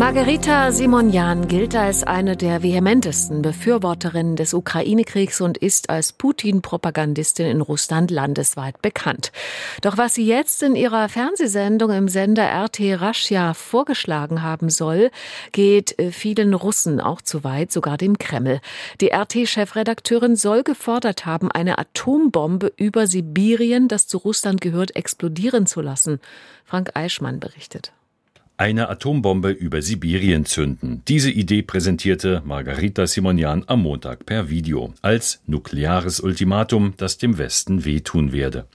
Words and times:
Margarita 0.00 0.72
Simonian 0.72 1.46
gilt 1.46 1.76
als 1.76 2.04
eine 2.04 2.34
der 2.34 2.62
vehementesten 2.62 3.42
Befürworterinnen 3.42 4.34
des 4.34 4.54
Ukraine-Kriegs 4.54 5.42
und 5.42 5.58
ist 5.58 5.90
als 5.90 6.14
Putin-Propagandistin 6.14 7.44
in 7.44 7.60
Russland 7.60 8.10
landesweit 8.10 8.80
bekannt. 8.80 9.30
Doch 9.82 9.98
was 9.98 10.14
sie 10.14 10.26
jetzt 10.26 10.62
in 10.62 10.74
ihrer 10.74 11.10
Fernsehsendung 11.10 11.90
im 11.90 12.08
Sender 12.08 12.44
RT 12.44 12.80
Raschia 12.98 13.52
vorgeschlagen 13.52 14.42
haben 14.42 14.70
soll, 14.70 15.10
geht 15.52 15.98
äh, 15.98 16.12
vielen 16.12 16.54
Russen 16.54 16.98
auch 17.02 17.20
zu 17.20 17.44
weit, 17.44 17.70
sogar 17.70 17.98
dem 17.98 18.16
Kreml. 18.16 18.62
Die 19.02 19.12
RT-Chefredakteurin 19.12 20.34
soll 20.34 20.62
gefordert 20.62 21.26
haben, 21.26 21.52
eine 21.52 21.78
Atombombe 21.78 22.72
über 22.78 23.06
Sibirien, 23.06 23.86
das 23.86 24.06
zu 24.06 24.16
Russland 24.16 24.62
gehört, 24.62 24.96
explodieren 24.96 25.66
zu 25.66 25.82
lassen. 25.82 26.20
Frank 26.64 26.92
Eichmann 26.94 27.38
berichtet 27.38 27.92
eine 28.60 28.90
Atombombe 28.90 29.52
über 29.52 29.80
Sibirien 29.80 30.44
zünden. 30.44 31.00
Diese 31.08 31.30
Idee 31.30 31.62
präsentierte 31.62 32.42
Margarita 32.44 33.06
Simonian 33.06 33.64
am 33.66 33.80
Montag 33.80 34.26
per 34.26 34.50
Video 34.50 34.92
als 35.00 35.40
nukleares 35.46 36.20
Ultimatum, 36.20 36.92
das 36.98 37.16
dem 37.16 37.38
Westen 37.38 37.86
wehtun 37.86 38.32
werde. 38.32 38.66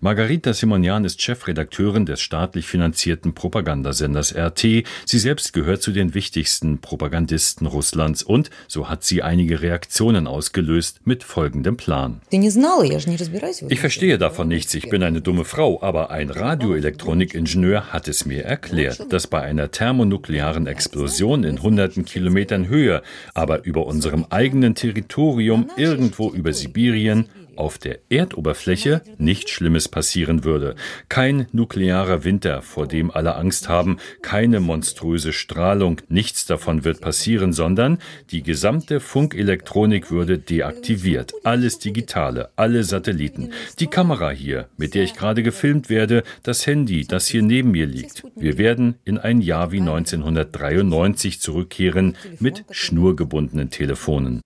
Margarita 0.00 0.52
Simonian 0.52 1.04
ist 1.04 1.20
Chefredakteurin 1.22 2.06
des 2.06 2.20
staatlich 2.20 2.68
finanzierten 2.68 3.34
Propagandasenders 3.34 4.32
RT. 4.32 4.60
Sie 4.60 5.18
selbst 5.18 5.52
gehört 5.52 5.82
zu 5.82 5.90
den 5.90 6.14
wichtigsten 6.14 6.78
Propagandisten 6.78 7.66
Russlands 7.66 8.22
und 8.22 8.48
so 8.68 8.88
hat 8.88 9.02
sie 9.02 9.24
einige 9.24 9.60
Reaktionen 9.60 10.28
ausgelöst 10.28 11.00
mit 11.04 11.24
folgendem 11.24 11.76
Plan. 11.76 12.20
Ich 12.30 13.80
verstehe 13.80 14.18
davon 14.18 14.46
nichts, 14.46 14.72
ich 14.74 14.88
bin 14.88 15.02
eine 15.02 15.20
dumme 15.20 15.44
Frau, 15.44 15.82
aber 15.82 16.12
ein 16.12 16.30
Radioelektronikingenieur 16.30 17.92
hat 17.92 18.06
es 18.06 18.24
mir 18.24 18.44
erklärt, 18.44 19.12
dass 19.12 19.31
bei 19.32 19.40
einer 19.40 19.70
thermonuklearen 19.70 20.66
Explosion 20.66 21.42
in 21.42 21.62
hunderten 21.62 22.04
Kilometern 22.04 22.68
Höhe, 22.68 23.02
aber 23.32 23.64
über 23.64 23.86
unserem 23.86 24.26
eigenen 24.28 24.74
Territorium 24.74 25.70
irgendwo 25.78 26.30
über 26.30 26.52
Sibirien 26.52 27.30
auf 27.56 27.78
der 27.78 27.98
Erdoberfläche 28.08 29.02
nichts 29.18 29.50
Schlimmes 29.50 29.88
passieren 29.88 30.44
würde. 30.44 30.74
Kein 31.08 31.46
nuklearer 31.52 32.24
Winter, 32.24 32.62
vor 32.62 32.86
dem 32.86 33.10
alle 33.10 33.36
Angst 33.36 33.68
haben, 33.68 33.98
keine 34.22 34.60
monströse 34.60 35.32
Strahlung, 35.32 36.00
nichts 36.08 36.46
davon 36.46 36.84
wird 36.84 37.00
passieren, 37.00 37.52
sondern 37.52 37.98
die 38.30 38.42
gesamte 38.42 39.00
Funkelektronik 39.00 40.10
würde 40.10 40.38
deaktiviert. 40.38 41.32
Alles 41.44 41.78
Digitale, 41.78 42.50
alle 42.56 42.84
Satelliten. 42.84 43.50
Die 43.78 43.86
Kamera 43.86 44.30
hier, 44.30 44.68
mit 44.76 44.94
der 44.94 45.04
ich 45.04 45.14
gerade 45.14 45.42
gefilmt 45.42 45.90
werde, 45.90 46.22
das 46.42 46.66
Handy, 46.66 47.06
das 47.06 47.26
hier 47.26 47.42
neben 47.42 47.70
mir 47.72 47.86
liegt. 47.86 48.24
Wir 48.36 48.58
werden 48.58 48.96
in 49.04 49.18
ein 49.18 49.40
Jahr 49.40 49.72
wie 49.72 49.80
1993 49.80 51.40
zurückkehren 51.40 52.16
mit 52.38 52.64
schnurgebundenen 52.70 53.70
Telefonen. 53.70 54.40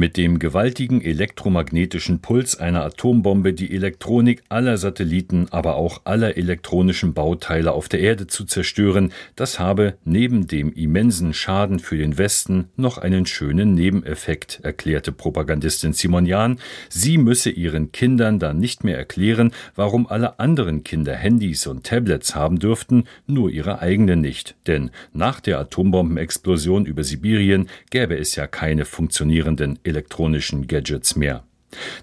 Mit 0.00 0.16
dem 0.16 0.38
gewaltigen 0.38 1.02
elektromagnetischen 1.02 2.20
Puls 2.20 2.58
einer 2.58 2.86
Atombombe 2.86 3.52
die 3.52 3.70
Elektronik 3.70 4.42
aller 4.48 4.78
Satelliten, 4.78 5.48
aber 5.50 5.76
auch 5.76 6.00
aller 6.04 6.38
elektronischen 6.38 7.12
Bauteile 7.12 7.72
auf 7.72 7.86
der 7.86 8.00
Erde 8.00 8.26
zu 8.26 8.46
zerstören, 8.46 9.12
das 9.36 9.58
habe 9.58 9.98
neben 10.06 10.46
dem 10.46 10.72
immensen 10.72 11.34
Schaden 11.34 11.80
für 11.80 11.98
den 11.98 12.16
Westen 12.16 12.70
noch 12.76 12.96
einen 12.96 13.26
schönen 13.26 13.74
Nebeneffekt, 13.74 14.60
erklärte 14.62 15.12
Propagandistin 15.12 15.92
Simonian. 15.92 16.58
Sie 16.88 17.18
müsse 17.18 17.50
ihren 17.50 17.92
Kindern 17.92 18.38
dann 18.38 18.58
nicht 18.58 18.84
mehr 18.84 18.96
erklären, 18.96 19.52
warum 19.76 20.06
alle 20.06 20.40
anderen 20.40 20.82
Kinder 20.82 21.14
Handys 21.14 21.66
und 21.66 21.84
Tablets 21.84 22.34
haben 22.34 22.58
dürften, 22.58 23.04
nur 23.26 23.50
ihre 23.50 23.80
eigenen 23.80 24.22
nicht. 24.22 24.56
Denn 24.66 24.92
nach 25.12 25.40
der 25.40 25.58
Atombombenexplosion 25.58 26.86
über 26.86 27.04
Sibirien 27.04 27.68
gäbe 27.90 28.16
es 28.16 28.34
ja 28.34 28.46
keine 28.46 28.86
funktionierenden 28.86 29.78
elektronischen 29.90 30.66
Gadgets 30.66 31.16
mehr. 31.16 31.44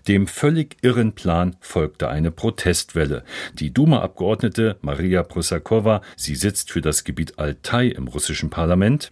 Dem 0.07 0.27
völlig 0.27 0.77
irren 0.81 1.13
Plan 1.13 1.55
folgte 1.59 2.09
eine 2.09 2.31
Protestwelle. 2.31 3.23
Die 3.53 3.73
Duma-Abgeordnete 3.73 4.77
Maria 4.81 5.23
Prusakowa, 5.23 6.01
sie 6.15 6.35
sitzt 6.35 6.71
für 6.71 6.81
das 6.81 7.03
Gebiet 7.03 7.37
Altai 7.37 7.87
im 7.87 8.07
russischen 8.07 8.49
Parlament. 8.49 9.09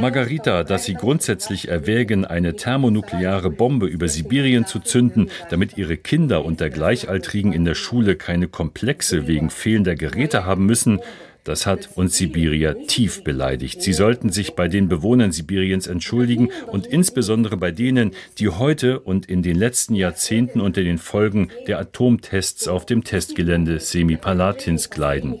Margarita, 0.00 0.64
dass 0.64 0.84
Sie 0.84 0.94
grundsätzlich 0.94 1.68
erwägen, 1.68 2.24
eine 2.24 2.56
thermonukleare 2.56 3.50
Bombe 3.50 3.86
über 3.86 4.08
Sibirien 4.08 4.66
zu 4.66 4.80
zünden, 4.80 5.30
damit 5.50 5.76
Ihre 5.76 5.96
Kinder 5.96 6.44
und 6.44 6.60
der 6.60 6.70
Gleichaltrigen 6.70 7.52
in 7.52 7.64
der 7.64 7.74
Schule 7.74 8.16
keine 8.16 8.48
Komplexe 8.48 9.26
wegen 9.26 9.50
fehlender 9.50 9.94
Geräte 9.94 10.44
haben 10.46 10.66
müssen, 10.66 11.00
das 11.50 11.66
hat 11.66 11.90
uns 11.96 12.16
Sibirier 12.16 12.86
tief 12.86 13.24
beleidigt. 13.24 13.82
Sie 13.82 13.92
sollten 13.92 14.30
sich 14.30 14.54
bei 14.54 14.68
den 14.68 14.88
Bewohnern 14.88 15.32
Sibiriens 15.32 15.88
entschuldigen 15.88 16.50
und 16.68 16.86
insbesondere 16.86 17.56
bei 17.56 17.72
denen, 17.72 18.12
die 18.38 18.50
heute 18.50 19.00
und 19.00 19.26
in 19.26 19.42
den 19.42 19.56
letzten 19.56 19.96
Jahrzehnten 19.96 20.60
unter 20.60 20.84
den 20.84 20.98
Folgen 20.98 21.50
der 21.66 21.80
Atomtests 21.80 22.68
auf 22.68 22.86
dem 22.86 23.02
Testgelände 23.02 23.80
Semipalatins 23.80 24.88
leiden. 24.96 25.40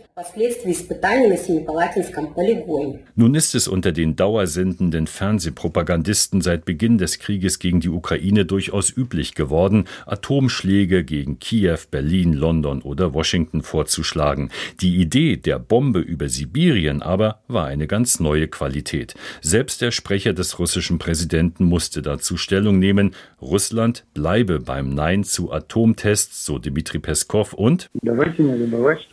Nun 3.14 3.34
ist 3.34 3.54
es 3.54 3.68
unter 3.68 3.92
den 3.92 4.16
dauersendenden 4.16 5.06
Fernsehpropagandisten 5.06 6.40
seit 6.40 6.64
Beginn 6.64 6.98
des 6.98 7.18
Krieges 7.20 7.58
gegen 7.58 7.80
die 7.80 7.88
Ukraine 7.88 8.44
durchaus 8.44 8.94
üblich 8.94 9.34
geworden, 9.34 9.84
Atomschläge 10.06 11.04
gegen 11.04 11.38
Kiew, 11.38 11.78
Berlin, 11.90 12.32
London 12.32 12.82
oder 12.82 13.14
Washington 13.14 13.62
vorzuschlagen. 13.62 14.50
Die 14.80 14.96
Idee 14.96 15.36
der 15.36 15.58
Bombe 15.58 15.99
über 16.00 16.28
Sibirien 16.28 17.02
aber 17.02 17.40
war 17.48 17.66
eine 17.66 17.86
ganz 17.86 18.20
neue 18.20 18.48
Qualität. 18.48 19.14
Selbst 19.40 19.80
der 19.80 19.90
Sprecher 19.90 20.32
des 20.32 20.58
russischen 20.58 20.98
Präsidenten 20.98 21.64
musste 21.64 22.02
dazu 22.02 22.36
Stellung 22.36 22.78
nehmen, 22.78 23.14
Russland 23.40 24.04
bleibe 24.14 24.60
beim 24.60 24.90
Nein 24.94 25.24
zu 25.24 25.52
Atomtests, 25.52 26.44
so 26.44 26.58
Dmitri 26.58 26.98
Peskov 26.98 27.52
und 27.52 27.90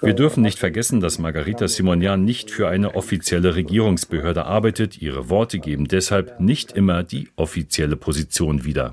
wir 0.01 0.13
dürfen 0.13 0.43
nicht 0.43 0.59
vergessen, 0.59 0.99
dass 0.99 1.19
Margarita 1.19 1.67
Simonian 1.67 2.23
nicht 2.23 2.51
für 2.51 2.67
eine 2.67 2.95
offizielle 2.95 3.55
Regierungsbehörde 3.55 4.45
arbeitet. 4.45 5.01
Ihre 5.01 5.29
Worte 5.29 5.59
geben 5.59 5.87
deshalb 5.87 6.39
nicht 6.39 6.71
immer 6.71 7.03
die 7.03 7.29
offizielle 7.35 7.95
Position 7.95 8.65
wieder. 8.65 8.91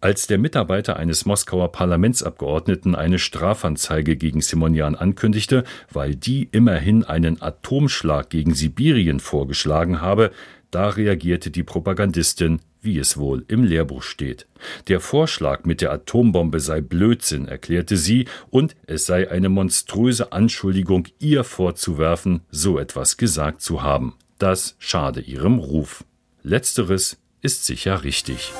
Als 0.00 0.26
der 0.26 0.38
Mitarbeiter 0.38 0.96
eines 0.96 1.24
Moskauer 1.26 1.72
Parlamentsabgeordneten 1.72 2.94
eine 2.94 3.18
Strafanzeige 3.18 4.16
gegen 4.16 4.40
Simonian 4.40 4.94
ankündigte, 4.94 5.64
weil 5.90 6.14
immerhin 6.50 7.04
einen 7.04 7.40
Atomschlag 7.40 8.30
gegen 8.30 8.54
Sibirien 8.54 9.20
vorgeschlagen 9.20 10.00
habe, 10.00 10.30
da 10.70 10.88
reagierte 10.88 11.50
die 11.50 11.62
Propagandistin 11.62 12.60
wie 12.86 12.98
es 12.98 13.18
wohl 13.18 13.44
im 13.48 13.64
Lehrbuch 13.64 14.02
steht. 14.02 14.46
Der 14.88 15.00
Vorschlag 15.00 15.64
mit 15.64 15.82
der 15.82 15.92
Atombombe 15.92 16.60
sei 16.60 16.80
Blödsinn, 16.80 17.46
erklärte 17.46 17.98
sie, 17.98 18.26
und 18.48 18.74
es 18.86 19.04
sei 19.04 19.30
eine 19.30 19.50
monströse 19.50 20.32
Anschuldigung, 20.32 21.08
ihr 21.18 21.44
vorzuwerfen, 21.44 22.40
so 22.50 22.78
etwas 22.78 23.18
gesagt 23.18 23.60
zu 23.60 23.82
haben. 23.82 24.14
Das 24.38 24.76
schade 24.78 25.20
ihrem 25.20 25.58
Ruf. 25.58 26.04
Letzteres 26.42 27.18
ist 27.42 27.66
sicher 27.66 28.04
richtig. 28.04 28.52